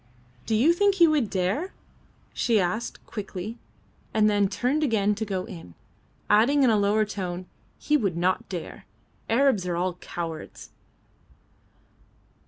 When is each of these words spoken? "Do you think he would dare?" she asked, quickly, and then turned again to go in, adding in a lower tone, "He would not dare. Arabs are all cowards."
"Do 0.47 0.55
you 0.55 0.73
think 0.73 0.95
he 0.95 1.07
would 1.07 1.29
dare?" 1.29 1.73
she 2.33 2.59
asked, 2.59 3.05
quickly, 3.05 3.59
and 4.15 4.27
then 4.27 4.47
turned 4.47 4.83
again 4.83 5.13
to 5.13 5.25
go 5.25 5.45
in, 5.45 5.75
adding 6.27 6.63
in 6.63 6.71
a 6.71 6.79
lower 6.79 7.05
tone, 7.05 7.45
"He 7.77 7.97
would 7.97 8.17
not 8.17 8.49
dare. 8.49 8.85
Arabs 9.29 9.67
are 9.67 9.75
all 9.77 9.93
cowards." 9.93 10.71